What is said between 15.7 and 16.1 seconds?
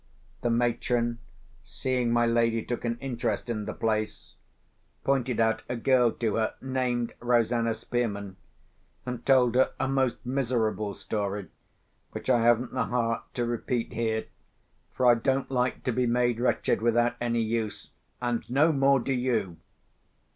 to be